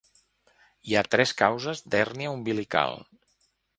[0.91, 2.99] Hi ha tres causes d'hèrnia umbilical.